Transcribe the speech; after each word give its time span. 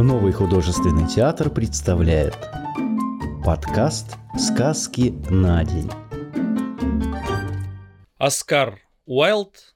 Новый 0.00 0.32
художественный 0.32 1.08
театр 1.08 1.50
представляет 1.50 2.36
подкаст 3.44 4.16
«Сказки 4.38 5.12
на 5.28 5.64
день». 5.64 5.90
Оскар 8.16 8.80
Уайлд 9.06 9.74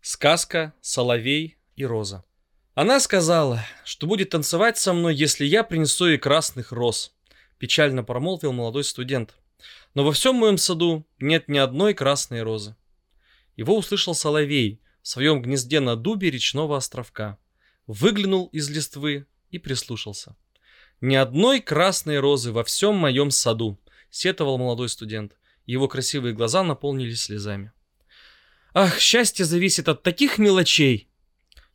«Сказка, 0.00 0.74
Соловей 0.80 1.58
и 1.76 1.86
Роза». 1.86 2.24
Она 2.74 2.98
сказала, 2.98 3.64
что 3.84 4.08
будет 4.08 4.30
танцевать 4.30 4.78
со 4.78 4.92
мной, 4.92 5.14
если 5.14 5.44
я 5.44 5.62
принесу 5.62 6.06
ей 6.06 6.18
красных 6.18 6.72
роз. 6.72 7.14
Печально 7.58 8.02
промолвил 8.02 8.52
молодой 8.52 8.82
студент. 8.82 9.36
Но 9.94 10.02
во 10.02 10.10
всем 10.10 10.34
моем 10.34 10.58
саду 10.58 11.06
нет 11.20 11.46
ни 11.46 11.58
одной 11.58 11.94
красной 11.94 12.42
розы. 12.42 12.74
Его 13.54 13.76
услышал 13.76 14.16
соловей 14.16 14.82
в 15.02 15.06
своем 15.06 15.40
гнезде 15.40 15.78
на 15.78 15.94
дубе 15.94 16.32
речного 16.32 16.76
островка. 16.76 17.38
Выглянул 17.86 18.46
из 18.46 18.68
листвы 18.68 19.28
и 19.50 19.58
прислушался. 19.58 20.36
«Ни 21.00 21.14
одной 21.14 21.60
красной 21.60 22.20
розы 22.20 22.52
во 22.52 22.64
всем 22.64 22.96
моем 22.96 23.30
саду»,— 23.30 23.78
сетовал 24.10 24.58
молодой 24.58 24.88
студент. 24.88 25.36
Его 25.66 25.88
красивые 25.88 26.34
глаза 26.34 26.62
наполнились 26.62 27.22
слезами. 27.22 27.72
«Ах, 28.72 28.98
счастье 28.98 29.44
зависит 29.44 29.88
от 29.88 30.02
таких 30.02 30.38
мелочей!» 30.38 31.08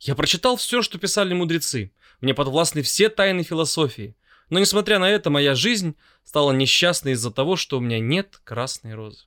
Я 0.00 0.14
прочитал 0.16 0.56
все, 0.56 0.82
что 0.82 0.98
писали 0.98 1.32
мудрецы. 1.32 1.92
Мне 2.20 2.34
подвластны 2.34 2.82
все 2.82 3.08
тайны 3.08 3.44
философии. 3.44 4.16
Но, 4.50 4.58
несмотря 4.58 4.98
на 4.98 5.08
это, 5.08 5.30
моя 5.30 5.54
жизнь 5.54 5.96
стала 6.24 6.52
несчастной 6.52 7.12
из-за 7.12 7.30
того, 7.30 7.56
что 7.56 7.78
у 7.78 7.80
меня 7.80 8.00
нет 8.00 8.40
красной 8.44 8.94
розы. 8.94 9.26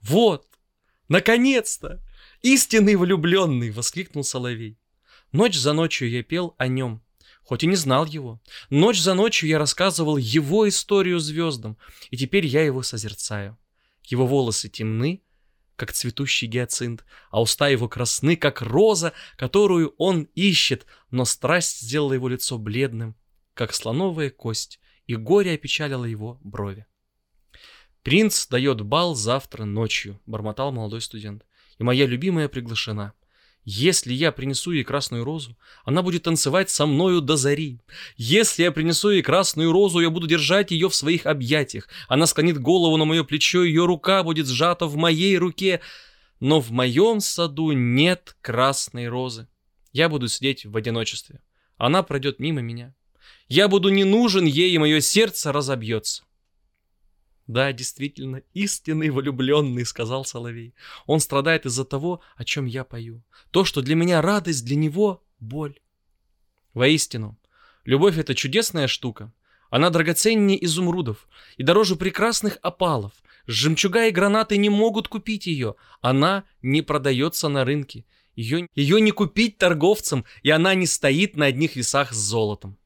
«Вот! 0.00 0.46
Наконец-то! 1.08 2.00
Истинный 2.42 2.96
влюбленный!»— 2.96 3.70
воскликнул 3.72 4.22
Соловей. 4.22 4.78
Ночь 5.32 5.56
за 5.56 5.72
ночью 5.72 6.10
я 6.10 6.22
пел 6.22 6.54
о 6.58 6.66
нем, 6.66 7.02
хоть 7.50 7.64
и 7.64 7.66
не 7.66 7.74
знал 7.74 8.06
его. 8.06 8.40
Ночь 8.70 9.00
за 9.00 9.14
ночью 9.14 9.48
я 9.48 9.58
рассказывал 9.58 10.16
его 10.16 10.68
историю 10.68 11.18
звездам, 11.18 11.76
и 12.10 12.16
теперь 12.16 12.46
я 12.46 12.62
его 12.62 12.84
созерцаю. 12.84 13.58
Его 14.04 14.24
волосы 14.24 14.68
темны, 14.68 15.24
как 15.74 15.92
цветущий 15.92 16.46
гиацинт, 16.46 17.04
а 17.28 17.42
уста 17.42 17.66
его 17.66 17.88
красны, 17.88 18.36
как 18.36 18.62
роза, 18.62 19.14
которую 19.36 19.96
он 19.98 20.28
ищет, 20.36 20.86
но 21.10 21.24
страсть 21.24 21.80
сделала 21.80 22.12
его 22.12 22.28
лицо 22.28 22.56
бледным, 22.56 23.16
как 23.54 23.74
слоновая 23.74 24.30
кость, 24.30 24.78
и 25.08 25.16
горе 25.16 25.54
опечалило 25.54 26.04
его 26.04 26.38
брови. 26.44 26.86
«Принц 28.04 28.46
дает 28.46 28.82
бал 28.82 29.16
завтра 29.16 29.64
ночью»,— 29.64 30.20
бормотал 30.24 30.70
молодой 30.70 31.00
студент,— 31.00 31.44
«и 31.80 31.82
моя 31.82 32.06
любимая 32.06 32.48
приглашена». 32.48 33.12
Если 33.64 34.14
я 34.14 34.32
принесу 34.32 34.72
ей 34.72 34.84
красную 34.84 35.22
розу, 35.22 35.56
она 35.84 36.02
будет 36.02 36.22
танцевать 36.22 36.70
со 36.70 36.86
мною 36.86 37.20
до 37.20 37.36
зари. 37.36 37.80
Если 38.16 38.62
я 38.62 38.72
принесу 38.72 39.10
ей 39.10 39.22
красную 39.22 39.70
розу, 39.70 40.00
я 40.00 40.08
буду 40.08 40.26
держать 40.26 40.70
ее 40.70 40.88
в 40.88 40.94
своих 40.94 41.26
объятиях. 41.26 41.88
Она 42.08 42.26
склонит 42.26 42.58
голову 42.58 42.96
на 42.96 43.04
мое 43.04 43.22
плечо, 43.22 43.62
ее 43.62 43.84
рука 43.84 44.22
будет 44.22 44.46
сжата 44.46 44.86
в 44.86 44.96
моей 44.96 45.36
руке. 45.36 45.80
Но 46.40 46.60
в 46.60 46.70
моем 46.70 47.20
саду 47.20 47.72
нет 47.72 48.34
красной 48.40 49.08
розы. 49.08 49.46
Я 49.92 50.08
буду 50.08 50.28
сидеть 50.28 50.64
в 50.64 50.74
одиночестве. 50.74 51.42
Она 51.76 52.02
пройдет 52.02 52.38
мимо 52.38 52.62
меня. 52.62 52.94
Я 53.48 53.68
буду 53.68 53.90
не 53.90 54.04
нужен 54.04 54.46
ей, 54.46 54.72
и 54.72 54.78
мое 54.78 55.00
сердце 55.00 55.52
разобьется. 55.52 56.22
«Да, 57.50 57.72
действительно, 57.72 58.42
истинный 58.54 59.10
влюбленный»,— 59.10 59.84
сказал 59.84 60.24
Соловей. 60.24 60.72
«Он 61.06 61.18
страдает 61.18 61.66
из-за 61.66 61.84
того, 61.84 62.20
о 62.36 62.44
чем 62.44 62.64
я 62.66 62.84
пою. 62.84 63.24
То, 63.50 63.64
что 63.64 63.82
для 63.82 63.96
меня 63.96 64.22
радость, 64.22 64.64
для 64.64 64.76
него— 64.76 65.24
боль». 65.40 65.80
Воистину, 66.74 67.36
любовь— 67.84 68.18
это 68.18 68.36
чудесная 68.36 68.86
штука. 68.86 69.32
Она 69.68 69.90
драгоценнее 69.90 70.64
изумрудов 70.64 71.28
и 71.56 71.64
дороже 71.64 71.96
прекрасных 71.96 72.56
опалов. 72.62 73.14
Жемчуга 73.48 74.06
и 74.06 74.12
гранаты 74.12 74.56
не 74.56 74.68
могут 74.68 75.08
купить 75.08 75.48
ее. 75.48 75.74
Она 76.02 76.44
не 76.62 76.82
продается 76.82 77.48
на 77.48 77.64
рынке. 77.64 78.04
Ее, 78.36 78.68
ее 78.76 79.00
не 79.00 79.10
купить 79.10 79.58
торговцам, 79.58 80.24
и 80.44 80.50
она 80.50 80.76
не 80.76 80.86
стоит 80.86 81.36
на 81.36 81.46
одних 81.46 81.74
весах 81.74 82.12
с 82.12 82.16
золотом. 82.16 82.78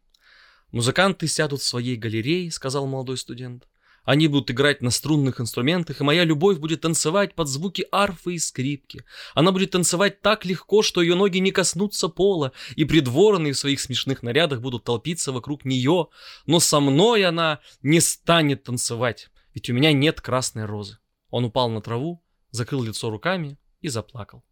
«Музыканты 0.73 1.27
сядут 1.27 1.61
в 1.61 1.67
своей 1.67 1.97
галерее»,— 1.97 2.51
сказал 2.51 2.87
молодой 2.87 3.19
студент. 3.19 3.69
Они 4.05 4.29
будут 4.29 4.51
играть 4.51 4.83
на 4.83 4.91
струнных 4.91 5.41
инструментах, 5.41 6.01
и 6.01 6.05
моя 6.05 6.25
любовь 6.25 6.59
будет 6.59 6.83
танцевать 6.83 7.35
под 7.35 7.49
звуки 7.49 7.87
арфы 7.91 8.35
и 8.35 8.39
скрипки. 8.39 9.05
Она 9.35 9.51
будет 9.51 9.71
танцевать 9.71 10.21
так 10.21 10.45
легко, 10.45 10.83
что 10.83 11.01
ее 11.01 11.15
ноги 11.15 11.39
не 11.39 11.53
коснутся 11.53 12.09
пола, 12.09 12.53
и 12.77 12.85
придворные 12.85 13.55
в 13.55 13.59
своих 13.59 13.81
смешных 13.81 14.23
нарядах 14.23 14.61
будут 14.61 14.85
толпиться 14.85 15.33
вокруг 15.33 15.65
нее. 15.65 16.09
Но 16.47 16.61
со 16.61 16.81
мной 16.81 17.25
она 17.25 17.61
не 17.83 18.01
станет 18.01 18.65
танцевать, 18.65 19.31
ведь 19.55 19.71
у 19.71 19.73
меня 19.73 19.93
нет 19.93 20.21
красной 20.21 20.67
розы. 20.67 20.99
Он 21.31 21.47
упал 21.47 21.71
на 21.71 21.81
траву, 21.81 22.23
закрыл 22.51 22.83
лицо 22.83 23.09
руками 23.09 23.59
и 23.81 23.89
заплакал. 23.89 24.45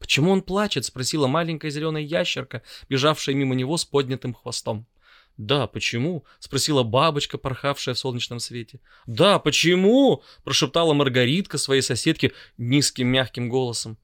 «Почему 0.00 0.32
он 0.32 0.42
плачет?»— 0.42 0.84
спросила 0.86 1.28
маленькая 1.28 1.70
зеленая 1.70 2.02
ящерка, 2.02 2.62
бежавшая 2.88 3.36
мимо 3.36 3.54
него 3.54 3.76
с 3.76 3.84
поднятым 3.84 4.34
хвостом. 4.34 4.88
«Да, 5.36 5.66
почему?»— 5.66 6.24
спросила 6.38 6.82
бабочка, 6.82 7.38
порхавшая 7.38 7.94
в 7.94 7.98
солнечном 7.98 8.38
свете. 8.38 8.80
«Да, 9.06 9.38
почему?»— 9.38 10.22
прошептала 10.44 10.94
Маргаритка 10.94 11.58
своей 11.58 11.82
соседке 11.82 12.32
низким 12.58 13.08
мягким 13.08 13.48
голосом. 13.48 13.98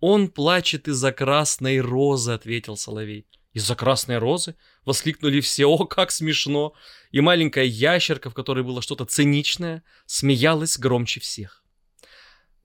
«Он 0.00 0.28
плачет 0.28 0.86
из-за 0.88 1.12
красной 1.12 1.80
розы»,— 1.80 2.32
ответил 2.34 2.76
Соловей. 2.76 3.26
«Из-за 3.54 3.74
красной 3.74 4.18
розы?»— 4.18 4.56
воскликнули 4.84 5.40
все. 5.40 5.66
«О, 5.66 5.86
как 5.86 6.10
смешно!» 6.10 6.74
И 7.12 7.20
маленькая 7.20 7.64
ящерка, 7.64 8.28
в 8.28 8.34
которой 8.34 8.64
было 8.64 8.82
что-то 8.82 9.04
циничное, 9.06 9.84
смеялась 10.06 10.78
громче 10.78 11.20
всех. 11.20 11.64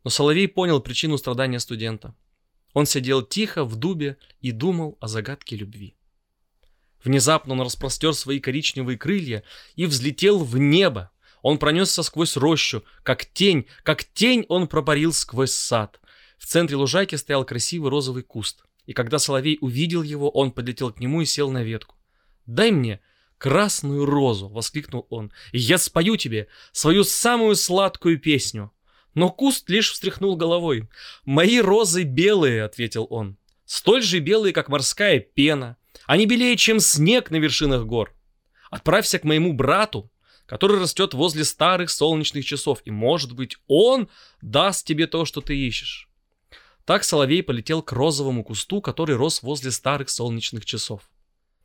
Но 0.04 0.10
Соловей 0.10 0.48
понял 0.48 0.82
причину 0.82 1.18
страдания 1.18 1.60
студента. 1.60 2.16
Он 2.74 2.86
сидел 2.86 3.22
тихо 3.22 3.64
в 3.64 3.76
дубе 3.76 4.18
и 4.42 4.52
думал 4.52 4.98
о 5.00 5.08
загадке 5.08 5.56
любви. 5.56 5.96
Внезапно 7.04 7.54
он 7.54 7.62
распростер 7.62 8.14
свои 8.14 8.40
коричневые 8.40 8.98
крылья 8.98 9.44
и 9.76 9.86
взлетел 9.86 10.40
в 10.40 10.58
небо. 10.58 11.12
Он 11.42 11.58
пронесся 11.58 12.04
сквозь 12.04 12.36
рощу, 12.36 12.84
как 13.04 13.26
тень, 13.26 13.68
как 13.84 14.04
тень 14.04 14.46
он 14.50 14.68
пропарил 14.68 15.14
сквозь 15.14 15.54
сад. 15.54 16.00
В 16.38 16.46
центре 16.46 16.76
лужайки 16.76 17.16
стоял 17.16 17.46
красивый 17.46 17.90
розовый 17.90 18.24
куст. 18.24 18.64
И 18.86 18.94
когда 18.94 19.20
соловей 19.20 19.58
увидел 19.62 20.04
его, 20.04 20.30
он 20.30 20.52
подлетел 20.52 20.92
к 20.92 21.00
нему 21.00 21.22
и 21.22 21.26
сел 21.26 21.52
на 21.52 21.64
ветку. 21.64 21.96
«Дай 22.46 22.72
мне 22.72 23.00
красную 23.38 24.06
розу!»— 24.06 24.50
воскликнул 24.50 25.06
он. 25.10 25.32
«И 25.52 25.60
я 25.60 25.78
спою 25.78 26.18
тебе 26.18 26.48
свою 26.72 27.04
самую 27.04 27.56
сладкую 27.56 28.20
песню!» 28.20 28.72
Но 29.14 29.30
куст 29.30 29.70
лишь 29.70 29.92
встряхнул 29.92 30.36
головой. 30.36 30.90
«Мои 31.24 31.60
розы 31.60 32.04
белые!»— 32.04 32.64
ответил 32.66 33.08
он. 33.10 33.38
«Столь 33.66 34.02
же 34.02 34.20
белые, 34.20 34.54
как 34.54 34.70
морская 34.70 35.20
пена, 35.20 35.78
они 36.06 36.26
белее, 36.26 36.58
чем 36.58 36.80
снег 36.80 37.32
на 37.32 37.38
вершинах 37.38 37.86
гор. 37.86 38.16
Отправься 38.70 39.20
к 39.20 39.24
моему 39.24 39.54
брату, 39.54 40.12
который 40.46 40.80
растет 40.80 41.14
возле 41.14 41.44
старых 41.44 41.90
солнечных 41.90 42.46
часов, 42.46 42.82
и, 42.86 42.92
может 42.92 43.34
быть, 43.34 43.58
он 43.68 44.10
даст 44.42 44.86
тебе 44.86 45.08
то, 45.08 45.26
что 45.26 45.42
ты 45.42 45.56
ищешь. 45.56 46.10
Так 46.86 47.04
Соловей 47.04 47.44
полетел 47.44 47.84
к 47.84 47.92
розовому 47.92 48.44
кусту, 48.44 48.82
который 48.82 49.16
рос 49.16 49.44
возле 49.44 49.70
старых 49.70 50.10
солнечных 50.10 50.66
часов. 50.66 51.04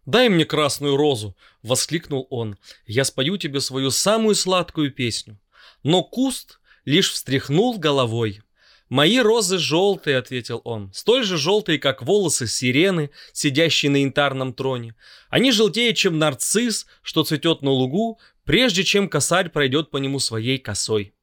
«Дай 0.04 0.28
мне 0.28 0.44
красную 0.44 0.96
розу!»— 0.96 1.34
воскликнул 1.62 2.26
он. 2.28 2.58
«Я 2.86 3.04
спою 3.04 3.38
тебе 3.38 3.60
свою 3.60 3.90
самую 3.90 4.34
сладкую 4.34 4.92
песню». 4.92 5.40
Но 5.82 6.02
куст 6.02 6.60
лишь 6.84 7.10
встряхнул 7.10 7.78
головой. 7.78 8.42
«Мои 8.88 9.18
розы 9.18 9.58
желтые»,— 9.58 10.16
ответил 10.18 10.60
он,— 10.64 10.92
«столь 10.94 11.24
же 11.24 11.38
желтые, 11.38 11.78
как 11.78 12.02
волосы 12.02 12.46
сирены, 12.46 13.10
сидящие 13.32 13.90
на 13.90 13.96
янтарном 13.96 14.52
троне. 14.52 14.94
Они 15.30 15.52
желтее, 15.52 15.94
чем 15.94 16.18
нарцисс, 16.18 16.86
что 17.02 17.24
цветет 17.24 17.62
на 17.62 17.70
лугу, 17.70 18.18
прежде 18.44 18.84
чем 18.84 19.08
косарь 19.08 19.48
пройдет 19.48 19.90
по 19.90 19.96
нему 19.96 20.18
своей 20.18 20.58
косой. 20.58 21.14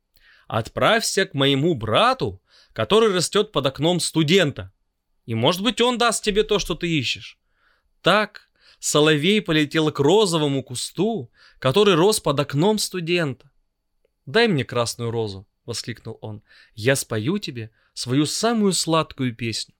Отправься 0.47 1.25
к 1.25 1.33
моему 1.35 1.75
брату, 1.75 2.41
который 2.73 3.13
растет 3.13 3.51
под 3.51 3.67
окном 3.67 3.99
студента, 3.99 4.71
и, 5.25 5.35
может 5.35 5.61
быть, 5.61 5.79
он 5.81 5.97
даст 5.97 6.23
тебе 6.23 6.43
то, 6.43 6.59
что 6.59 6.75
ты 6.75 6.89
ищешь». 6.89 7.37
Так 8.01 8.49
соловей 8.79 9.41
полетел 9.41 9.91
к 9.91 9.99
розовому 9.99 10.63
кусту, 10.63 11.31
который 11.59 11.93
рос 11.93 12.19
под 12.19 12.39
окном 12.39 12.79
студента. 12.79 13.51
«Дай 14.25 14.47
мне 14.47 14.65
красную 14.65 15.11
розу»,— 15.11 15.47
воскликнул 15.65 16.17
он. 16.21 16.41
«Я 16.75 16.95
спою 16.95 17.37
тебе 17.37 17.71
свою 17.93 18.25
самую 18.25 18.73
сладкую 18.73 19.35
песню». 19.35 19.75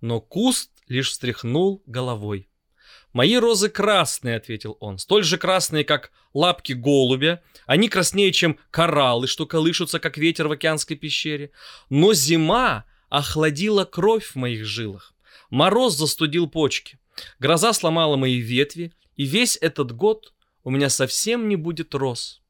Но 0.00 0.20
куст 0.20 0.70
лишь 0.88 1.10
встряхнул 1.10 1.82
головой. 1.86 2.48
«Мои 3.12 3.36
розы 3.36 3.68
красные»,— 3.68 4.36
ответил 4.36 4.76
он,— 4.80 4.98
«столь 4.98 5.24
же 5.24 5.38
красные, 5.38 5.84
как 5.84 6.10
лапки 6.34 6.72
голубя. 6.72 7.42
Они 7.66 7.88
краснее, 7.88 8.32
чем 8.32 8.58
кораллы, 8.70 9.28
что 9.28 9.46
колышутся, 9.46 10.00
как 10.00 10.18
ветер 10.18 10.48
в 10.48 10.52
океанской 10.52 10.96
пещере. 10.96 11.52
Но 11.88 12.12
зима 12.12 12.84
охладила 13.08 13.84
кровь 13.84 14.26
в 14.26 14.34
моих 14.34 14.64
жилах. 14.64 15.14
Мороз 15.48 15.96
застудил 15.96 16.48
почки. 16.48 16.98
Гроза 17.38 17.72
сломала 17.72 18.16
мои 18.16 18.38
ветви, 18.38 18.92
и 19.14 19.24
весь 19.24 19.56
этот 19.60 19.92
год 19.92 20.34
у 20.64 20.70
меня 20.70 20.90
совсем 20.90 21.48
не 21.48 21.56
будет 21.56 21.94
роз. 21.94 22.42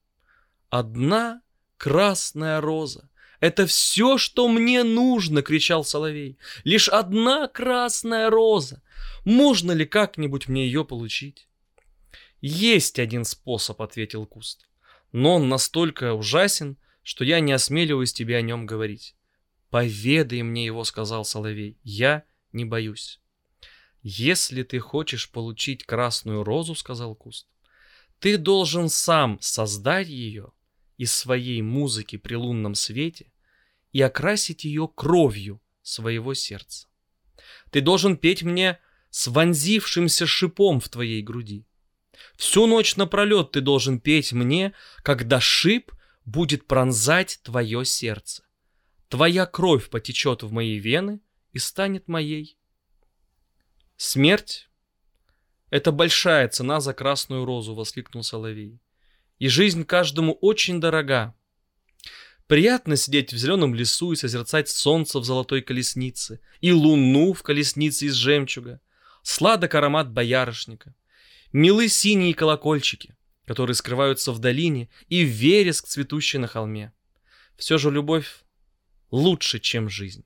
Одна 0.70 1.42
красная 1.76 2.60
роза. 2.60 3.10
Это 3.44 3.66
все, 3.66 4.16
что 4.16 4.48
мне 4.48 4.84
нужно, 4.84 5.42
кричал 5.42 5.84
Соловей. 5.84 6.38
Лишь 6.64 6.88
одна 6.88 7.46
красная 7.46 8.30
роза. 8.30 8.82
Можно 9.26 9.72
ли 9.72 9.84
как-нибудь 9.84 10.48
мне 10.48 10.64
ее 10.64 10.82
получить? 10.82 11.46
Есть 12.40 12.98
один 12.98 13.26
способ, 13.26 13.82
ответил 13.82 14.24
Куст. 14.24 14.66
Но 15.12 15.34
он 15.34 15.50
настолько 15.50 16.14
ужасен, 16.14 16.78
что 17.02 17.22
я 17.22 17.40
не 17.40 17.52
осмеливаюсь 17.52 18.14
тебе 18.14 18.38
о 18.38 18.40
нем 18.40 18.64
говорить. 18.64 19.14
Поведай 19.68 20.40
мне 20.40 20.64
его, 20.64 20.82
сказал 20.84 21.26
Соловей. 21.26 21.76
Я 21.82 22.24
не 22.52 22.64
боюсь. 22.64 23.20
Если 24.02 24.62
ты 24.62 24.78
хочешь 24.78 25.30
получить 25.30 25.84
красную 25.84 26.44
розу, 26.44 26.74
сказал 26.74 27.14
Куст, 27.14 27.46
ты 28.20 28.38
должен 28.38 28.88
сам 28.88 29.38
создать 29.42 30.08
ее 30.08 30.53
из 30.96 31.12
своей 31.12 31.62
музыки 31.62 32.17
при 32.17 32.35
лунном 32.35 32.75
свете 32.75 33.32
и 33.93 34.00
окрасить 34.00 34.64
ее 34.64 34.88
кровью 34.88 35.61
своего 35.82 36.35
сердца. 36.35 36.88
Ты 37.70 37.81
должен 37.81 38.17
петь 38.17 38.43
мне 38.43 38.79
с 39.11 39.29
вонзившимся 39.29 40.26
шипом 40.26 40.81
в 40.81 40.88
твоей 40.88 41.23
груди. 41.23 41.67
Всю 42.37 42.67
ночь 42.67 42.96
напролет 42.96 43.52
ты 43.52 43.61
должен 43.61 44.00
петь 44.00 44.32
мне, 44.32 44.73
когда 45.02 45.41
шип 45.41 45.93
будет 46.25 46.67
пронзать 46.67 47.41
твое 47.43 47.85
сердце. 47.85 48.44
Твоя 49.08 49.46
кровь 49.46 49.91
потечет 49.91 50.43
в 50.43 50.50
мои 50.50 50.79
вены 50.79 51.20
и 51.52 51.58
станет 51.58 52.08
моей. 52.08 52.58
Смерть— 53.96 54.69
это 55.70 55.93
большая 55.93 56.49
цена 56.49 56.81
за 56.81 56.94
красную 56.94 57.44
розу, 57.44 57.75
воскликнул 57.75 58.23
Соловей. 58.23 58.81
И 59.38 59.48
жизнь 59.48 59.84
каждому 59.84 60.32
очень 60.40 60.81
дорога. 60.81 61.34
Приятно 62.46 62.96
сидеть 62.96 63.32
в 63.32 63.36
зеленом 63.36 63.75
лесу 63.75 64.12
и 64.12 64.16
созерцать 64.16 64.69
солнце 64.69 65.19
в 65.19 65.25
золотой 65.25 65.62
колеснице, 65.62 66.40
и 66.60 66.72
луну 66.72 67.32
в 67.32 67.42
колеснице 67.42 68.06
из 68.06 68.14
жемчуга, 68.14 68.81
сладок 69.22 69.75
аромат 69.75 70.10
боярышника, 70.10 70.94
милы 71.52 71.88
синие 71.88 72.34
колокольчики, 72.34 73.16
которые 73.46 73.75
скрываются 73.75 74.32
в 74.32 74.38
долине, 74.38 74.90
и 75.08 75.22
вереск, 75.22 75.86
цветущий 75.86 76.38
на 76.38 76.46
холме. 76.46 76.92
Все 77.56 77.78
же 77.78 77.90
любовь 77.90 78.44
лучше, 79.10 79.58
чем 79.58 79.88
жизнь. 79.88 80.25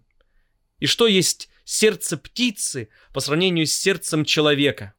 И 0.81 0.87
что 0.87 1.07
есть 1.07 1.49
сердце 1.65 2.17
птицы 2.17 2.89
по 3.13 3.21
сравнению 3.21 3.67
с 3.67 3.73
сердцем 3.73 4.25
человека? 4.25 4.95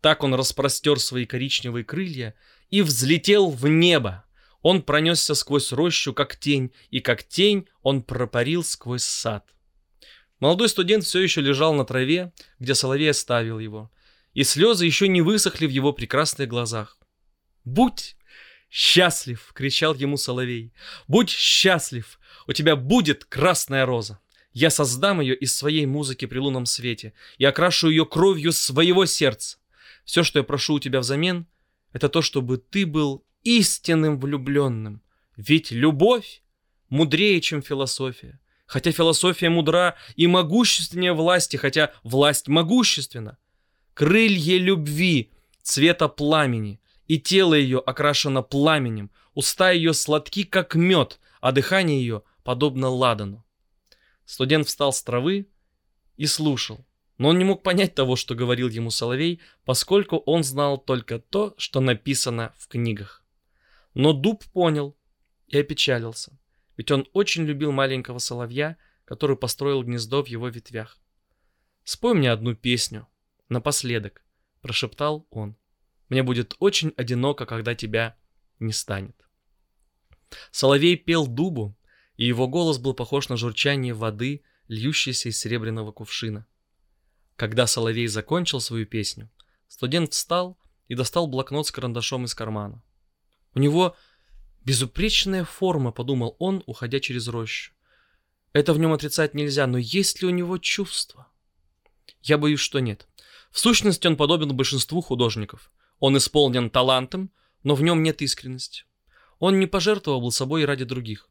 Так 0.00 0.22
он 0.22 0.34
распростер 0.34 0.98
свои 0.98 1.26
коричневые 1.26 1.84
крылья 1.84 2.34
и 2.72 2.80
взлетел 2.82 3.50
в 3.50 3.68
небо. 3.68 4.24
Он 4.62 4.82
пронесся 4.82 5.34
сквозь 5.34 5.72
рощу, 5.72 6.12
как 6.14 6.36
тень, 6.36 6.72
и 6.90 7.00
как 7.00 7.22
тень 7.22 7.68
он 7.82 8.02
пропарил 8.02 8.64
сквозь 8.64 9.04
сад. 9.04 9.46
Молодой 10.40 10.68
студент 10.68 11.04
все 11.04 11.20
еще 11.20 11.40
лежал 11.42 11.74
на 11.74 11.84
траве, 11.84 12.32
где 12.58 12.74
соловей 12.74 13.10
оставил 13.10 13.58
его, 13.58 13.92
и 14.32 14.42
слезы 14.42 14.86
еще 14.86 15.06
не 15.06 15.20
высохли 15.20 15.66
в 15.66 15.70
его 15.70 15.92
прекрасных 15.92 16.48
глазах. 16.48 16.98
«Будь 17.64 18.16
счастлив!»— 18.70 19.52
кричал 19.54 19.94
ему 19.94 20.16
соловей. 20.16 20.72
«Будь 21.06 21.30
счастлив! 21.30 22.18
У 22.46 22.52
тебя 22.54 22.74
будет 22.74 23.24
красная 23.24 23.84
роза! 23.84 24.18
Я 24.54 24.70
создам 24.70 25.20
ее 25.20 25.36
из 25.36 25.54
своей 25.54 25.84
музыки 25.84 26.24
при 26.24 26.38
лунном 26.38 26.66
свете 26.66 27.12
и 27.36 27.44
окрашу 27.44 27.90
ее 27.90 28.06
кровью 28.06 28.52
своего 28.52 29.04
сердца. 29.04 29.58
Все, 30.04 30.22
что 30.22 30.38
я 30.38 30.42
прошу 30.42 30.74
у 30.74 30.80
тебя 30.80 31.00
взамен, 31.00 31.46
это 31.92 32.08
то, 32.08 32.22
чтобы 32.22 32.58
ты 32.58 32.86
был 32.86 33.24
истинным 33.42 34.18
влюбленным. 34.18 35.02
Ведь 35.36 35.70
любовь 35.70 36.42
мудрее, 36.88 37.40
чем 37.40 37.62
философия. 37.62 38.40
Хотя 38.66 38.92
философия 38.92 39.50
мудра 39.50 39.96
и 40.16 40.26
могущественнее 40.26 41.12
власти, 41.12 41.56
хотя 41.56 41.92
власть 42.02 42.48
могущественна. 42.48 43.38
Крылья 43.94 44.58
любви 44.58 45.32
цвета 45.62 46.08
пламени, 46.08 46.80
и 47.06 47.18
тело 47.18 47.54
ее 47.54 47.78
окрашено 47.78 48.42
пламенем, 48.42 49.10
уста 49.34 49.70
ее 49.70 49.92
сладки, 49.92 50.44
как 50.44 50.74
мед, 50.74 51.20
а 51.40 51.52
дыхание 51.52 52.00
ее 52.00 52.22
подобно 52.44 52.88
ладану. 52.88 53.44
Студент 54.24 54.66
встал 54.66 54.92
с 54.92 55.02
травы 55.02 55.48
и 56.16 56.26
слушал. 56.26 56.86
Но 57.18 57.28
он 57.28 57.38
не 57.38 57.44
мог 57.44 57.62
понять 57.62 57.94
того, 57.94 58.16
что 58.16 58.34
говорил 58.34 58.68
ему 58.68 58.90
Соловей, 58.90 59.40
поскольку 59.64 60.16
он 60.16 60.42
знал 60.42 60.78
только 60.78 61.18
то, 61.18 61.54
что 61.56 61.80
написано 61.80 62.54
в 62.58 62.68
книгах. 62.68 63.22
Но 63.94 64.12
Дуб 64.12 64.44
понял 64.52 64.96
и 65.46 65.58
опечалился, 65.58 66.38
ведь 66.76 66.90
он 66.90 67.06
очень 67.12 67.44
любил 67.44 67.72
маленького 67.72 68.18
соловья, 68.18 68.76
который 69.04 69.36
построил 69.36 69.82
гнездо 69.82 70.24
в 70.24 70.28
его 70.28 70.48
ветвях. 70.48 70.98
«Спой 71.84 72.14
мне 72.14 72.30
одну 72.30 72.54
песню, 72.54 73.06
напоследок»,— 73.48 74.24
прошептал 74.62 75.26
он. 75.30 75.56
«Мне 76.08 76.22
будет 76.22 76.54
очень 76.58 76.94
одиноко, 76.96 77.44
когда 77.44 77.74
тебя 77.74 78.16
не 78.58 78.72
станет». 78.72 79.16
Соловей 80.50 80.96
пел 80.96 81.26
дубу, 81.26 81.76
и 82.16 82.26
его 82.26 82.48
голос 82.48 82.78
был 82.78 82.94
похож 82.94 83.28
на 83.28 83.36
журчание 83.36 83.92
воды, 83.92 84.42
льющейся 84.68 85.28
из 85.28 85.38
серебряного 85.38 85.92
кувшина. 85.92 86.46
Когда 87.42 87.66
Соловей 87.66 88.06
закончил 88.06 88.60
свою 88.60 88.86
песню, 88.86 89.28
студент 89.66 90.12
встал 90.12 90.56
и 90.86 90.94
достал 90.94 91.26
блокнот 91.26 91.66
с 91.66 91.72
карандашом 91.72 92.24
из 92.24 92.36
кармана. 92.36 92.84
У 93.52 93.58
него 93.58 93.96
безупречная 94.64 95.44
форма, 95.44 95.90
подумал 95.90 96.36
он, 96.38 96.62
уходя 96.66 97.00
через 97.00 97.26
рощу. 97.26 97.72
Это 98.52 98.72
в 98.72 98.78
нем 98.78 98.92
отрицать 98.92 99.34
нельзя, 99.34 99.66
но 99.66 99.76
есть 99.76 100.22
ли 100.22 100.28
у 100.28 100.30
него 100.30 100.56
чувства? 100.58 101.26
Я 102.22 102.38
боюсь, 102.38 102.60
что 102.60 102.78
нет. 102.78 103.08
В 103.50 103.58
сущности, 103.58 104.06
он 104.06 104.16
подобен 104.16 104.56
большинству 104.56 105.00
художников. 105.00 105.72
Он 105.98 106.16
исполнен 106.16 106.70
талантом, 106.70 107.32
но 107.64 107.74
в 107.74 107.82
нем 107.82 108.04
нет 108.04 108.22
искренности. 108.22 108.84
Он 109.40 109.58
не 109.58 109.66
пожертвовал 109.66 110.30
собой 110.30 110.64
ради 110.64 110.84
других. 110.84 111.28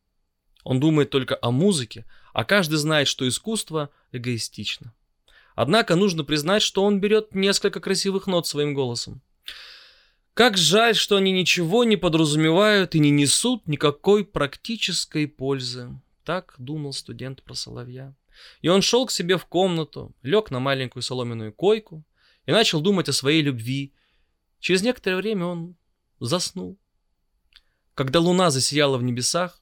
Он 0.65 0.81
думает 0.81 1.09
только 1.09 1.39
о 1.41 1.51
музыке, 1.51 2.05
а 2.33 2.43
каждый 2.43 2.79
знает, 2.79 3.07
что 3.07 3.25
искусство 3.25 3.91
эгоистично. 4.11 4.93
Однако 5.56 5.95
нужно 5.95 6.24
признать, 6.24 6.62
что 6.62 6.83
он 6.83 7.00
берет 7.00 7.36
несколько 7.36 7.79
красивых 7.79 8.27
нот 8.27 8.48
своим 8.48 8.74
голосом. 8.74 9.22
Как 10.34 10.58
жаль, 10.58 10.96
что 10.96 11.17
они 11.17 11.31
ничего 11.31 11.84
не 11.84 11.98
подразумевают 11.98 12.96
и 12.96 13.00
не 13.00 13.12
несут 13.12 13.67
никакой 13.67 14.24
практической 14.24 15.27
пользы. 15.27 15.89
Так 16.24 16.55
думал 16.58 16.93
студент 16.93 17.43
про 17.43 17.53
соловья. 17.53 18.15
И 18.62 18.70
он 18.70 18.81
шел 18.81 19.05
к 19.05 19.12
себе 19.12 19.38
в 19.38 19.46
комнату, 19.46 20.15
лег 20.22 20.50
на 20.51 20.60
маленькую 20.60 21.03
соломенную 21.03 21.51
койку 21.51 22.05
и 22.46 22.51
начал 22.51 22.79
думать 22.79 23.10
о 23.10 23.13
своей 23.13 23.41
любви. 23.41 23.93
Через 24.60 24.84
некоторое 24.84 25.17
время 25.17 25.46
он 25.46 25.75
заснул. 26.20 26.79
Когда 27.93 28.20
луна 28.20 28.51
засияла 28.51 28.98
в 28.98 29.03
небесах, 29.03 29.62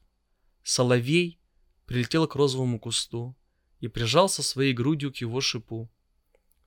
соловей 0.63 1.39
прилетел 1.87 2.27
к 2.27 2.35
розовому 2.35 2.79
кусту 2.79 3.35
и 3.79 3.87
прижался 3.87 4.43
своей 4.43 4.73
грудью 4.73 5.11
к 5.11 5.17
его 5.17 5.41
шипу. 5.41 5.89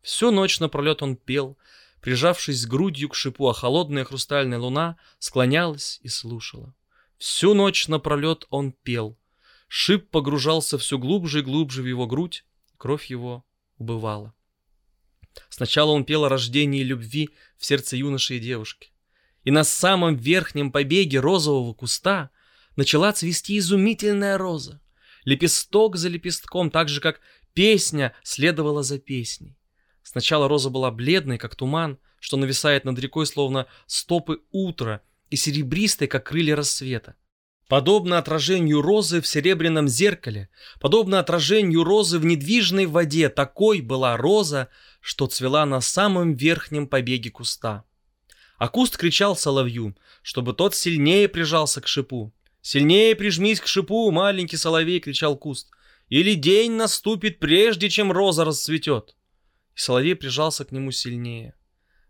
Всю 0.03 0.31
ночь 0.31 0.61
напролет 0.61 1.03
он 1.03 1.17
пел, 1.17 1.57
прижавшись 2.01 2.67
грудью 2.67 3.09
к 3.09 3.15
шипу, 3.15 3.49
а 3.49 3.55
холодная 3.55 4.05
хрустальная 4.05 4.59
луна 4.59 4.97
склонялась 5.19 6.01
и 6.03 6.09
слушала. 6.09 6.75
Всю 7.19 7.55
ночь 7.55 7.87
напролет 7.89 8.47
он 8.51 8.73
пел. 8.73 9.17
Шип 9.69 10.11
погружался 10.11 10.77
все 10.77 10.99
глубже 10.99 11.39
и 11.39 11.43
глубже 11.43 11.83
в 11.83 11.87
его 11.87 12.07
грудь, 12.07 12.45
кровь 12.77 13.07
его 13.07 13.45
убывала. 13.79 14.35
Сначала 15.49 15.93
он 15.93 16.05
пел 16.05 16.25
о 16.25 16.29
рождении 16.29 16.83
любви 16.83 17.31
в 17.57 17.65
сердце 17.65 17.97
юноши 17.97 18.37
и 18.37 18.41
девушки. 18.41 18.91
И 19.45 19.51
на 19.51 19.65
самом 19.65 20.17
верхнем 20.17 20.73
побеге 20.73 21.21
розового 21.21 21.73
куста 21.73 22.31
начала 22.77 23.13
цвести 23.13 23.59
изумительная 23.59 24.37
роза 24.37 24.82
лепесток 25.25 25.97
за 25.97 26.09
лепестком, 26.09 26.71
так 26.71 26.89
же, 26.89 27.01
как 27.01 27.21
песня 27.55 28.15
следовала 28.23 28.83
за 28.83 28.99
песней. 28.99 29.57
Сначала 30.03 30.49
роза 30.49 30.71
была 30.71 30.91
бледной, 30.91 31.39
как 31.39 31.55
туман, 31.55 31.99
что 32.19 32.37
нависает 32.37 32.85
над 32.85 32.99
рекой, 32.99 33.27
словно 33.27 33.67
стопы 33.87 34.41
утра, 34.51 35.03
и 35.31 35.37
серебристой, 35.37 36.09
как 36.09 36.27
крылья 36.27 36.57
рассвета. 36.57 37.15
Подобно 37.69 38.19
отражению 38.19 38.83
розы 38.83 39.23
в 39.23 39.27
серебряном 39.27 39.89
зеркале, 39.89 40.51
подобно 40.79 41.19
отражению 41.19 41.85
розы 41.85 42.19
в 42.19 42.25
недвижной 42.27 42.85
воде, 42.85 43.31
такой 43.31 43.81
была 43.81 44.19
роза, 44.19 44.69
что 45.01 45.27
цвела 45.27 45.65
на 45.65 45.81
самом 45.81 46.35
верхнем 46.35 46.87
побеге 46.87 47.31
куста. 47.31 47.85
А 48.59 48.69
куст 48.69 48.99
кричал 48.99 49.37
соловью, 49.37 49.97
чтобы 50.23 50.53
тот 50.53 50.75
сильнее 50.75 51.29
прижался 51.29 51.81
к 51.81 51.89
шипу. 51.89 52.35
«Сильнее 52.63 53.15
прижмись 53.15 53.61
к 53.61 53.67
шипу, 53.67 54.11
маленький 54.11 54.57
соловей!»— 54.57 55.01
кричал 55.01 55.37
куст. 55.37 55.69
«Или 56.09 56.35
день 56.35 56.73
наступит, 56.73 57.39
прежде 57.39 57.91
чем 57.91 58.11
роза 58.11 58.45
расцветет!» 58.45 59.15
и 59.75 59.79
соловей 59.79 60.15
прижался 60.15 60.65
к 60.65 60.73
нему 60.73 60.91
сильнее. 60.91 61.55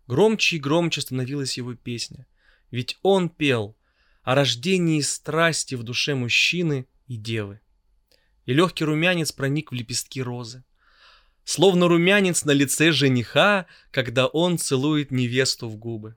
Громче 0.06 0.56
и 0.56 0.58
громче 0.58 1.00
становилась 1.00 1.56
его 1.56 1.74
песня, 1.74 2.26
ведь 2.70 2.98
он 3.02 3.28
пел 3.28 3.76
о 4.22 4.34
рождении 4.34 5.00
страсти 5.00 5.74
в 5.74 5.82
душе 5.82 6.14
мужчины 6.14 6.86
и 7.06 7.16
девы. 7.16 7.60
И 8.44 8.52
легкий 8.52 8.84
румянец 8.84 9.32
проник 9.32 9.70
в 9.70 9.74
лепестки 9.74 10.22
розы. 10.22 10.64
Словно 11.44 11.88
румянец 11.88 12.44
на 12.44 12.52
лице 12.52 12.92
жениха, 12.92 13.66
когда 13.90 14.26
он 14.26 14.58
целует 14.58 15.10
невесту 15.10 15.68
в 15.68 15.76
губы. 15.76 16.16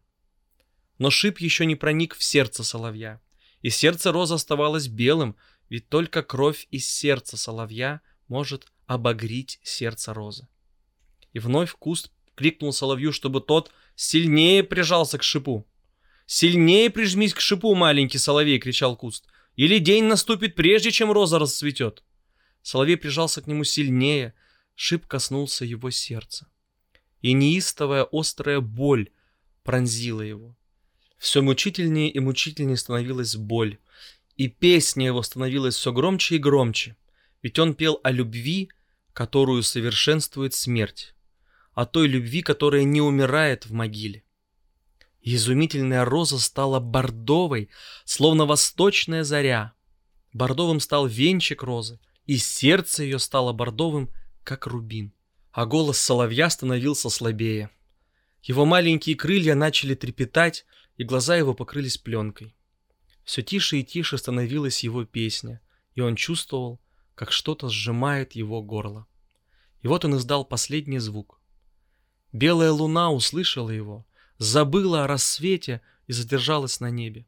Но 0.98 1.10
шип 1.10 1.40
еще 1.40 1.66
не 1.66 1.76
проник 1.76 2.16
в 2.16 2.24
сердце 2.24 2.64
соловья, 2.64 3.22
и 3.66 3.72
сердце 3.72 4.12
розы 4.12 4.36
оставалось 4.36 4.88
белым, 4.88 5.36
ведь 5.70 5.90
только 5.90 6.22
кровь 6.22 6.68
из 6.70 6.88
сердца 6.88 7.36
соловья 7.36 8.02
может 8.28 8.68
обогреть 8.86 9.60
сердце 9.64 10.14
розы. 10.14 10.48
И 11.34 11.40
вновь 11.40 11.72
куст 11.72 12.12
крикнул 12.36 12.74
соловью, 12.74 13.12
чтобы 13.12 13.42
тот 13.42 13.72
сильнее 13.96 14.64
прижался 14.64 15.18
к 15.18 15.24
шипу. 15.24 15.66
«Сильнее 16.28 16.92
прижмись 16.92 17.34
к 17.34 17.40
шипу, 17.40 17.74
маленький 17.74 18.20
соловей!»— 18.20 18.60
кричал 18.60 18.96
куст. 18.96 19.26
«Или 19.56 19.80
день 19.80 20.04
наступит 20.04 20.54
прежде, 20.54 20.92
чем 20.92 21.12
роза 21.12 21.40
расцветет!» 21.40 22.04
Соловей 22.62 22.98
прижался 22.98 23.42
к 23.42 23.48
нему 23.48 23.64
сильнее, 23.64 24.36
шип 24.76 25.08
коснулся 25.08 25.66
его 25.66 25.90
сердца. 25.90 26.48
И 27.24 27.34
неистовая 27.34 28.08
острая 28.12 28.60
боль 28.60 29.10
пронзила 29.64 30.22
его. 30.22 30.56
Все 31.26 31.42
мучительнее 31.42 32.12
и 32.12 32.20
мучительнее 32.20 32.78
становилась 32.78 33.36
боль, 33.36 33.80
и 34.38 34.48
песня 34.48 35.08
его 35.08 35.24
становилась 35.24 35.74
все 35.74 35.92
громче 35.92 36.36
и 36.36 36.38
громче, 36.38 36.98
ведь 37.42 37.58
он 37.58 37.74
пел 37.74 38.00
о 38.04 38.12
любви, 38.12 38.70
которую 39.12 39.64
совершенствует 39.64 40.54
смерть, 40.54 41.16
о 41.74 41.88
той 41.88 42.06
любви, 42.06 42.44
которая 42.44 42.84
не 42.84 43.02
умирает 43.02 43.66
в 43.66 43.74
могиле. 43.74 44.24
изумительная 45.24 46.06
роза 46.06 46.38
стала 46.38 46.80
бордовой, 46.80 47.70
словно 48.04 48.46
восточная 48.46 49.24
заря. 49.24 49.74
Бордовым 50.32 50.80
стал 50.80 51.08
венчик 51.08 51.64
розы, 51.64 52.00
и 52.28 52.38
сердце 52.38 53.02
ее 53.02 53.18
стало 53.18 53.52
бордовым, 53.52 54.12
как 54.44 54.68
рубин. 54.68 55.12
А 55.52 55.66
голос 55.66 55.98
соловья 55.98 56.52
становился 56.52 57.10
слабее. 57.10 57.72
Его 58.44 58.68
маленькие 58.68 59.16
крылья 59.16 59.56
начали 59.56 59.96
трепетать, 59.96 60.68
и 60.98 61.04
глаза 61.04 61.36
его 61.36 61.54
покрылись 61.54 61.98
пленкой. 61.98 62.56
Все 63.24 63.42
тише 63.42 63.78
и 63.78 63.84
тише 63.84 64.18
становилась 64.18 64.84
его 64.84 65.06
песня, 65.06 65.62
и 65.94 66.02
он 66.02 66.16
чувствовал, 66.16 66.80
как 67.16 67.32
что-то 67.32 67.70
сжимает 67.70 68.34
его 68.34 68.62
горло. 68.62 69.08
И 69.82 69.88
вот 69.88 70.06
он 70.06 70.18
издал 70.18 70.46
последний 70.46 71.00
звук. 71.00 71.40
Белая 72.32 72.72
луна 72.72 73.12
услышала 73.12 73.70
его, 73.70 74.06
забыла 74.38 75.04
о 75.04 75.08
рассвете 75.08 75.82
и 76.08 76.14
задержалась 76.14 76.80
на 76.80 76.90
небе. 76.90 77.26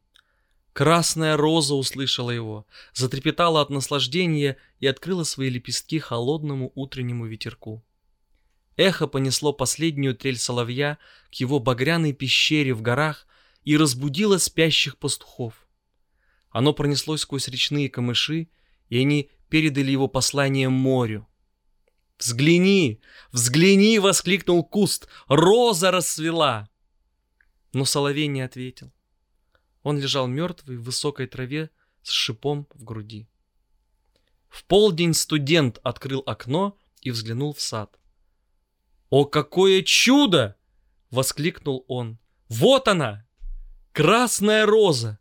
Красная 0.74 1.38
роза 1.38 1.74
услышала 1.74 2.30
его, 2.30 2.68
затрепетала 2.94 3.62
от 3.62 3.72
наслаждения 3.72 4.58
и 4.80 4.86
открыла 4.86 5.24
свои 5.24 5.50
лепестки 5.50 5.98
холодному 5.98 6.72
утреннему 6.76 7.26
ветерку. 7.26 7.84
Эхо 8.76 9.08
понесло 9.08 9.54
последнюю 9.54 10.16
трель 10.16 10.38
соловья 10.38 11.00
к 11.32 11.36
его 11.36 11.60
багряной 11.60 12.14
пещере 12.14 12.76
в 12.76 12.84
горах 12.84 13.26
и 13.68 13.76
разбудило 13.76 14.38
спящих 14.38 14.98
пастухов. 14.98 15.68
Оно 16.52 16.72
пронеслось 16.72 17.20
сквозь 17.20 17.50
речные 17.50 17.90
камыши, 17.90 18.48
и 18.88 18.98
они 18.98 19.30
передали 19.50 19.92
его 19.92 20.08
послание 20.08 20.70
морю. 20.70 21.28
«Взгляни! 22.18 23.02
Взгляни!»— 23.34 24.00
воскликнул 24.00 24.64
куст. 24.64 25.10
«Роза 25.28 25.92
расцвела!» 25.92 26.70
Но 27.74 27.84
соловей 27.84 28.28
не 28.28 28.40
ответил. 28.40 28.94
Он 29.84 30.00
лежал 30.00 30.28
мертвый 30.28 30.78
в 30.78 30.84
высокой 30.84 31.28
траве 31.28 31.70
с 32.04 32.12
шипом 32.12 32.70
в 32.74 32.86
груди. 32.86 33.28
В 34.48 34.64
полдень 34.64 35.14
студент 35.14 35.82
открыл 35.84 36.24
окно 36.26 36.78
и 37.02 37.12
взглянул 37.12 37.54
в 37.54 37.60
сад. 37.60 38.00
«О, 39.10 39.26
какое 39.26 39.82
чудо!»— 39.82 40.56
воскликнул 41.12 41.84
он. 41.90 42.18
«Вот 42.48 42.88
она! 42.88 43.27
Красная 43.98 44.68
роза! 44.68 45.18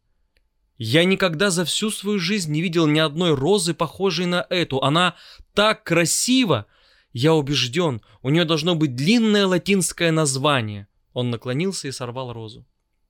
Я 0.76 1.04
никогда 1.04 1.48
за 1.48 1.64
всю 1.64 1.90
свою 1.90 2.18
жизнь 2.18 2.52
не 2.52 2.60
видел 2.60 2.86
ни 2.86 2.98
одной 2.98 3.34
розы, 3.34 3.72
похожей 3.72 4.26
на 4.26 4.46
эту. 4.50 4.82
Она 4.82 5.16
так 5.54 5.82
красива! 5.82 6.66
Я 7.14 7.32
убежден, 7.32 8.02
у 8.20 8.28
нее 8.28 8.44
должно 8.44 8.74
быть 8.74 8.94
длинное 8.94 9.46
латинское 9.46 10.12
название. 10.12 10.88
Он 11.14 11.30
наклонился 11.30 11.88
и 11.88 11.90
сорвал 11.90 12.34
розу. 12.34 12.66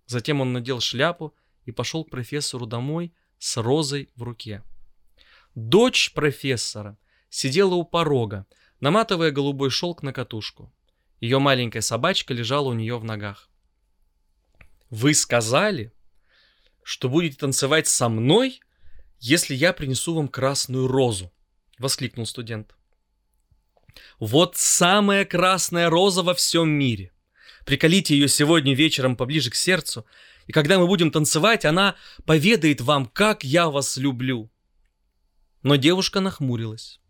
Затем 0.07 0.41
он 0.41 0.53
надел 0.53 0.79
шляпу 0.79 1.35
и 1.65 1.73
пошел 1.73 2.05
к 2.05 2.11
профессору 2.11 2.67
домой 2.67 3.13
с 3.41 3.57
розой 3.57 4.11
в 4.15 4.23
руке. 4.23 4.63
Дочь 5.57 6.13
профессора 6.15 6.97
сидела 7.29 7.75
у 7.75 7.83
порога, 7.83 8.47
наматывая 8.79 9.33
голубой 9.33 9.71
шелк 9.71 10.05
на 10.05 10.13
катушку. 10.13 10.73
Ее 11.21 11.41
маленькая 11.41 11.81
собачка 11.81 12.33
лежала 12.35 12.69
у 12.69 12.73
нее 12.73 12.97
в 13.01 13.03
ногах. 13.03 13.51
«Вы 14.91 15.15
сказали, 15.15 15.93
что 16.83 17.09
будете 17.09 17.37
танцевать 17.37 17.89
со 17.89 18.09
мной, 18.09 18.61
если 19.19 19.55
я 19.55 19.73
принесу 19.73 20.15
вам 20.15 20.29
красную 20.29 20.87
розу»,— 20.87 21.33
воскликнул 21.79 22.27
студент. 22.27 22.77
«Вот 24.21 24.57
самая 24.57 25.25
красная 25.25 25.91
роза 25.91 26.23
во 26.23 26.35
всем 26.35 26.69
мире. 26.69 27.13
Приколите 27.65 28.15
ее 28.15 28.29
сегодня 28.29 28.75
вечером 28.75 29.17
поближе 29.17 29.51
к 29.51 29.57
сердцу, 29.57 30.07
и 30.47 30.53
когда 30.53 30.79
мы 30.79 30.87
будем 30.87 31.11
танцевать, 31.11 31.65
она 31.65 31.97
поведает 32.25 32.81
вам, 32.81 33.07
как 33.07 33.43
я 33.43 33.69
вас 33.69 33.97
люблю». 33.97 34.51
Но 35.63 35.75
девушка 35.75 36.21
нахмурилась. 36.21 37.01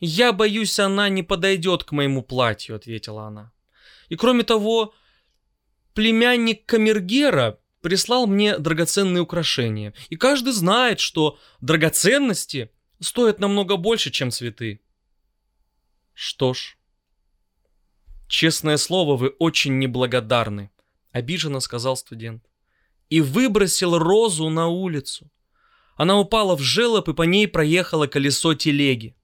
«Я 0.00 0.32
боюсь, 0.32 0.78
она 0.80 1.08
не 1.08 1.22
подойдет 1.22 1.84
к 1.84 1.92
моему 1.92 2.22
платью»,— 2.22 2.74
ответила 2.76 3.26
она. 3.26 3.52
«И 4.08 4.16
кроме 4.16 4.42
того, 4.42 4.94
племянник 5.98 6.64
Камергера 6.64 7.58
прислал 7.80 8.28
мне 8.28 8.56
драгоценные 8.56 9.20
украшения. 9.20 9.94
И 10.10 10.14
каждый 10.14 10.52
знает, 10.52 11.00
что 11.00 11.40
драгоценности 11.60 12.70
стоят 13.00 13.40
намного 13.40 13.76
больше, 13.76 14.12
чем 14.12 14.30
цветы. 14.30 14.80
Что 16.14 16.54
ж, 16.54 16.78
честное 18.28 18.76
слово, 18.76 19.16
вы 19.16 19.30
очень 19.40 19.80
неблагодарны, 19.80 20.70
обиженно 21.10 21.58
сказал 21.58 21.96
студент. 21.96 22.44
И 23.08 23.20
выбросил 23.20 23.98
розу 23.98 24.50
на 24.50 24.68
улицу. 24.68 25.28
Она 25.96 26.16
упала 26.20 26.56
в 26.56 26.60
желоб, 26.60 27.08
и 27.08 27.12
по 27.12 27.22
ней 27.22 27.48
проехало 27.48 28.06
колесо 28.06 28.54
телеги. 28.54 29.16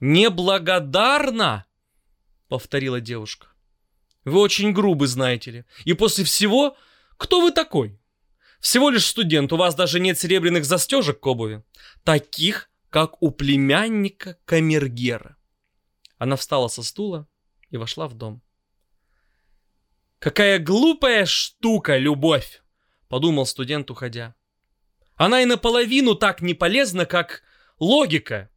«Неблагодарна!»— 0.00 1.66
повторила 2.48 2.98
девушка. 2.98 3.51
«Вы 4.24 4.38
очень 4.38 4.72
грубы, 4.72 5.06
знаете 5.06 5.50
ли. 5.50 5.64
И 5.84 5.94
после 5.94 6.24
всего 6.24 6.76
кто 7.22 7.40
вы 7.40 7.52
такой? 7.52 8.00
Всего 8.60 8.90
лишь 8.90 9.06
студент, 9.06 9.52
у 9.52 9.56
вас 9.56 9.76
даже 9.76 10.00
нет 10.00 10.18
серебряных 10.18 10.64
застежек 10.64 11.20
к 11.20 11.26
обуви. 11.28 11.62
Таких, 12.02 12.68
как 12.90 13.22
у 13.22 13.30
племянника 13.30 14.38
Камергера. 14.44 15.36
Она 16.18 16.34
встала 16.34 16.66
со 16.66 16.82
стула 16.82 17.28
и 17.70 17.76
вошла 17.76 18.08
в 18.08 18.14
дом. 18.14 18.42
«Какая 20.18 20.58
глупая 20.58 21.26
штука, 21.26 21.96
любовь!»— 21.96 22.62
подумал 23.08 23.46
студент, 23.46 23.88
уходя. 23.88 24.34
«Она 25.14 25.42
и 25.42 25.44
наполовину 25.44 26.16
так 26.16 26.42
не 26.42 26.54
полезна, 26.54 27.06
как 27.06 27.42
логика, 27.78 28.50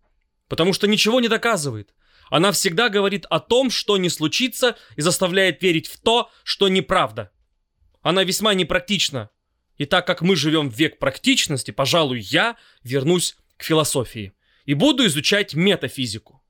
потому 0.47 0.73
что 0.73 0.87
ничего 0.87 1.19
не 1.19 1.27
доказывает. 1.27 1.93
Она 2.29 2.51
всегда 2.51 2.89
говорит 2.89 3.25
о 3.29 3.39
том, 3.39 3.69
что 3.69 3.97
не 3.97 4.09
случится, 4.09 4.77
и 4.95 5.01
заставляет 5.01 5.61
верить 5.61 5.87
в 5.87 5.99
то, 5.99 6.29
что 6.43 6.67
неправда. 6.67 7.31
Она 8.01 8.23
весьма 8.23 8.53
непрактична. 8.53 9.29
И 9.77 9.85
так 9.85 10.07
как 10.07 10.21
мы 10.21 10.35
живем 10.35 10.69
в 10.69 10.75
век 10.75 10.99
практичности, 10.99 11.71
пожалуй, 11.71 12.19
я 12.19 12.57
вернусь 12.83 13.35
к 13.57 13.63
философии 13.63 14.33
и 14.65 14.73
буду 14.73 15.05
изучать 15.05 15.53
метафизику. 15.53 16.43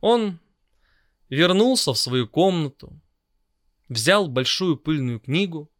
Он 0.00 0.40
вернулся 1.28 1.92
в 1.92 1.98
свою 1.98 2.28
комнату, 2.28 3.00
взял 3.88 4.28
большую 4.28 4.76
пыльную 4.76 5.20
книгу 5.20 5.70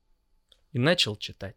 и 0.73 0.79
начал 0.79 1.17
читать. 1.17 1.57